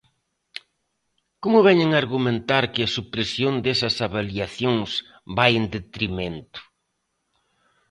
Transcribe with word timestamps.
¿Como 1.43 1.59
veñen 1.67 1.91
argumentar 2.01 2.63
que 2.73 2.81
a 2.83 2.93
supresión 2.97 3.53
desas 3.65 3.95
avaliacións 4.07 4.91
vai 5.37 5.51
en 5.61 5.65
detrimento? 5.77 6.59